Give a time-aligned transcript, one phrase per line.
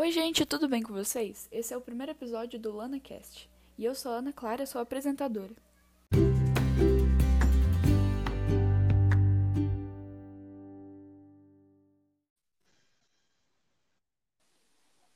[0.00, 1.48] Oi, gente, tudo bem com vocês?
[1.50, 5.52] Esse é o primeiro episódio do LanaCast e eu sou a Ana Clara, sua apresentadora.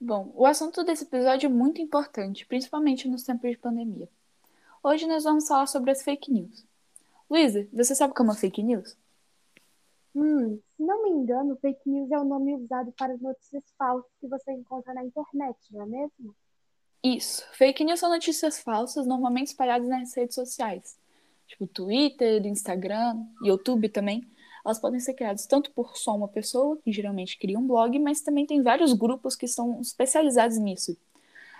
[0.00, 4.08] Bom, o assunto desse episódio é muito importante, principalmente nos tempos de pandemia.
[4.82, 6.64] Hoje nós vamos falar sobre as fake news.
[7.28, 8.96] Luísa, você sabe o que é uma fake news?
[10.14, 14.10] Hum, se não me engano, fake news é o nome usado para as notícias falsas
[14.20, 16.34] que você encontra na internet, não é mesmo?
[17.02, 17.44] Isso.
[17.52, 20.98] Fake news são notícias falsas, normalmente espalhadas nas redes sociais,
[21.46, 24.28] tipo Twitter, Instagram, YouTube também.
[24.64, 28.20] Elas podem ser criadas tanto por só uma pessoa, que geralmente cria um blog, mas
[28.20, 30.98] também tem vários grupos que são especializados nisso.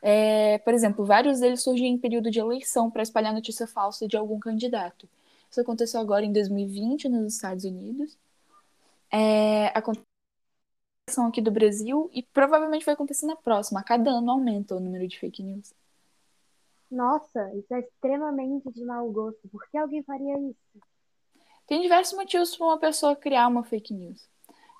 [0.00, 4.16] É, por exemplo, vários deles surgem em período de eleição para espalhar notícia falsa de
[4.16, 5.08] algum candidato.
[5.50, 8.16] Isso aconteceu agora em 2020 nos Estados Unidos
[9.14, 10.04] é, acontece
[11.28, 13.78] aqui do Brasil e provavelmente vai acontecer na próxima.
[13.78, 15.72] A cada ano aumenta o número de fake news.
[16.90, 19.48] Nossa, isso é extremamente de mau gosto.
[19.48, 20.58] Por que alguém faria isso?
[21.66, 24.28] Tem diversos motivos para uma pessoa criar uma fake news.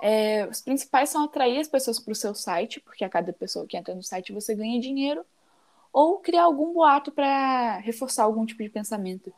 [0.02, 3.66] É, os principais são atrair as pessoas para o seu site, porque a cada pessoa
[3.66, 5.24] que entra no site você ganha dinheiro,
[5.92, 9.32] ou criar algum boato para reforçar algum tipo de pensamento.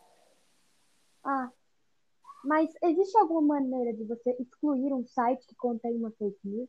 [2.47, 6.69] Mas existe alguma maneira de você excluir um site que contém uma fake news?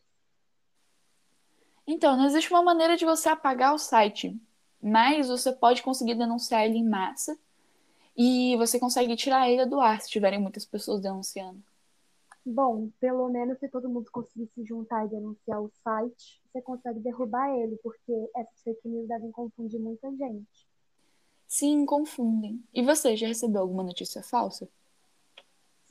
[1.86, 4.36] Então, não existe uma maneira de você apagar o site,
[4.82, 7.38] mas você pode conseguir denunciar ele em massa
[8.18, 11.62] e você consegue tirar ele do ar se tiverem muitas pessoas denunciando.
[12.44, 17.00] Bom, pelo menos se todo mundo conseguir se juntar e denunciar o site, você consegue
[17.02, 20.68] derrubar ele, porque essas fake news devem confundir muita gente.
[21.48, 22.64] Sim, confundem.
[22.74, 24.68] E você já recebeu alguma notícia falsa?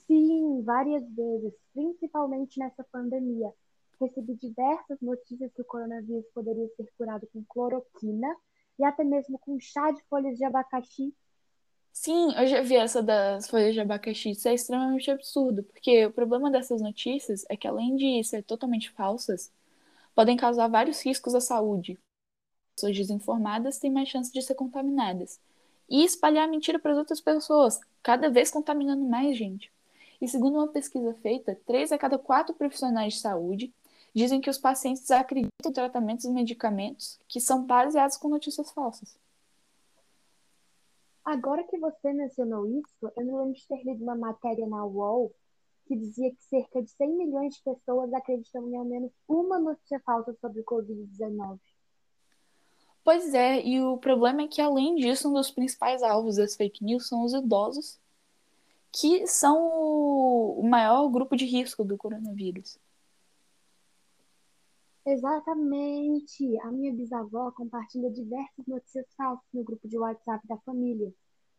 [0.06, 3.52] Sim, várias vezes, principalmente nessa pandemia.
[4.00, 8.36] Recebi diversas notícias que o coronavírus poderia ser curado com cloroquina
[8.78, 11.14] e até mesmo com chá de folhas de abacaxi.
[11.92, 14.30] Sim, eu já vi essa das folhas de abacaxi.
[14.30, 18.90] Isso é extremamente absurdo, porque o problema dessas notícias é que, além de ser totalmente
[18.90, 19.50] falsas,
[20.14, 21.98] podem causar vários riscos à saúde.
[22.76, 25.40] Pessoas desinformadas têm mais chance de ser contaminadas.
[25.88, 29.72] E espalhar mentira para as outras pessoas, cada vez contaminando mais gente.
[30.20, 33.72] E segundo uma pesquisa feita, três a cada quatro profissionais de saúde
[34.14, 39.18] dizem que os pacientes acreditam em tratamentos e medicamentos que são baseados com notícias falsas.
[41.22, 45.34] Agora que você mencionou isso, eu me lembro de ter lido uma matéria na UOL
[45.86, 50.00] que dizia que cerca de 100 milhões de pessoas acreditam em ao menos uma notícia
[50.00, 51.58] falsa sobre o Covid-19.
[53.04, 56.82] Pois é, e o problema é que, além disso, um dos principais alvos das fake
[56.82, 58.00] news são os idosos
[58.98, 59.58] que são
[60.58, 62.78] o maior grupo de risco do coronavírus.
[65.04, 66.58] Exatamente.
[66.62, 71.12] A minha bisavó compartilha diversas notícias falsas no grupo de WhatsApp da família.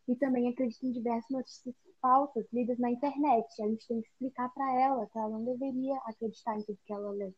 [0.07, 3.45] E também acredita em diversas notícias falsas lidas na internet.
[3.61, 6.93] A gente tem que explicar para ela que ela não deveria acreditar em tudo que
[6.93, 7.31] ela lê.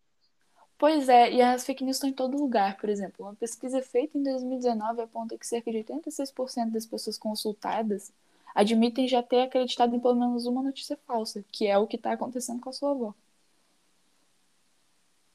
[0.78, 2.78] Pois é, e as fake news estão em todo lugar.
[2.78, 8.14] Por exemplo, uma pesquisa feita em 2019 aponta que cerca de 86% das pessoas consultadas
[8.60, 12.12] admitem já ter acreditado em pelo menos uma notícia falsa, que é o que está
[12.12, 13.14] acontecendo com a sua avó.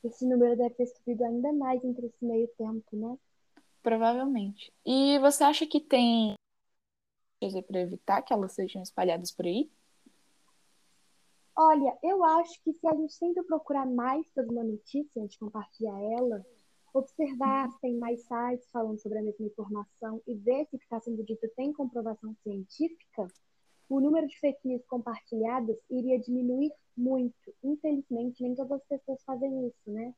[0.05, 3.17] Esse número deve ter subido ainda mais entre esse meio tempo, né?
[3.83, 4.71] Provavelmente.
[4.85, 6.35] E você acha que tem
[7.67, 9.71] para evitar que elas sejam espalhadas por aí?
[11.56, 15.39] Olha, eu acho que se a gente sempre procurar mais sobre uma notícia antes de
[15.39, 16.45] compartilhar ela,
[16.94, 20.84] observar se tem mais sites falando sobre a mesma informação e ver se o que
[20.84, 23.27] está sendo dito tem comprovação científica,
[23.88, 27.53] o número de fake news compartilhadas iria diminuir muito.
[27.62, 30.15] Infelizmente, nem todas as pessoas fazem isso, né?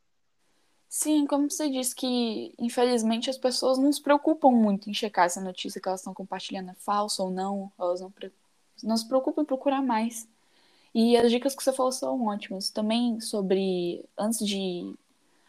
[0.88, 5.38] Sim, como você disse que, infelizmente, as pessoas não se preocupam muito em checar se
[5.38, 7.72] a notícia que elas estão compartilhando é falsa ou não.
[7.78, 8.12] Elas não,
[8.84, 10.28] não se preocupam em procurar mais.
[10.94, 12.70] E as dicas que você falou são ótimas.
[12.70, 14.94] Também sobre, antes de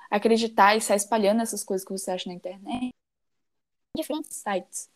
[0.09, 2.91] acreditar e sair espalhando essas coisas que você acha na internet
[3.97, 4.89] diferentes sites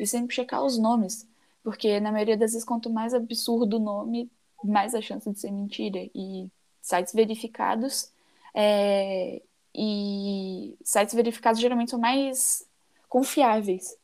[0.00, 1.26] e sempre checar os nomes,
[1.62, 4.30] porque na maioria das vezes quanto mais absurdo o nome,
[4.62, 6.50] mais a chance de ser mentira e
[6.80, 8.10] sites verificados
[8.54, 9.40] é,
[9.74, 12.66] e sites verificados geralmente são mais
[13.08, 13.96] confiáveis,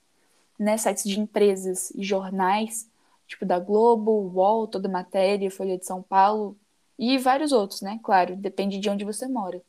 [0.58, 0.76] né?
[0.76, 2.88] Sites de empresas e jornais,
[3.26, 6.56] tipo da Globo, UOL, toda matéria, Folha de São Paulo
[6.98, 7.98] e vários outros, né?
[8.02, 9.60] Claro, depende de onde você mora.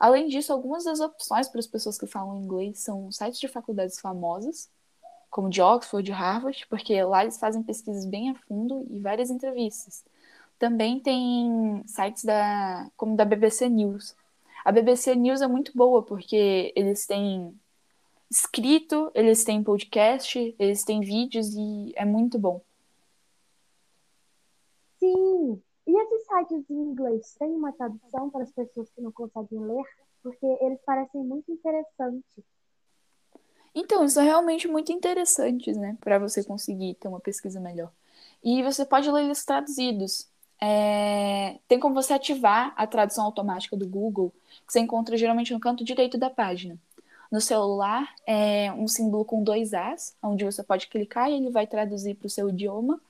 [0.00, 4.00] Além disso, algumas das opções para as pessoas que falam inglês são sites de faculdades
[4.00, 4.70] famosas,
[5.30, 9.30] como de Oxford, de Harvard, porque lá eles fazem pesquisas bem a fundo e várias
[9.30, 10.02] entrevistas.
[10.58, 14.16] Também tem sites da, como da BBC News.
[14.64, 17.54] A BBC News é muito boa porque eles têm
[18.30, 22.62] escrito, eles têm podcast, eles têm vídeos e é muito bom.
[24.98, 29.60] Sim, e esses sites em inglês têm uma tradução para as pessoas que não conseguem
[29.60, 29.84] ler?
[30.22, 32.44] Porque eles parecem muito interessantes.
[33.74, 35.96] Então, é realmente muito interessante, né?
[36.00, 37.90] Para você conseguir ter uma pesquisa melhor.
[38.42, 40.28] E você pode ler eles traduzidos.
[40.60, 41.58] É...
[41.68, 44.32] Tem como você ativar a tradução automática do Google,
[44.66, 46.78] que você encontra geralmente no canto direito da página.
[47.30, 51.66] No celular, é um símbolo com dois As, onde você pode clicar e ele vai
[51.66, 53.00] traduzir para o seu idioma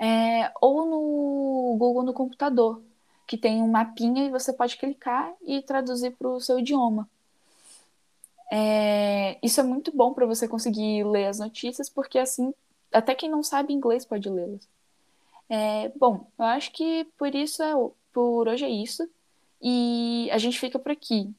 [0.00, 2.82] é, ou no Google no computador,
[3.26, 7.06] que tem um mapinha e você pode clicar e traduzir para o seu idioma.
[8.50, 12.54] É, isso é muito bom para você conseguir ler as notícias, porque assim,
[12.90, 14.66] até quem não sabe inglês pode lê-las.
[15.50, 17.72] É, bom, eu acho que por isso é,
[18.12, 19.08] por hoje é isso.
[19.62, 21.30] E a gente fica por aqui.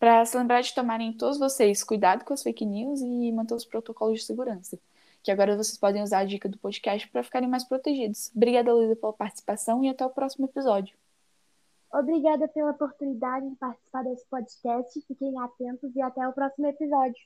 [0.00, 3.64] Para se lembrar de tomarem todos vocês cuidado com as fake news e manter os
[3.64, 4.78] protocolos de segurança
[5.24, 8.30] que agora vocês podem usar a dica do podcast para ficarem mais protegidos.
[8.36, 10.94] Obrigada, Luísa, pela participação e até o próximo episódio.
[11.90, 15.00] Obrigada pela oportunidade de participar desse podcast.
[15.08, 17.24] Fiquem atentos e até o próximo episódio.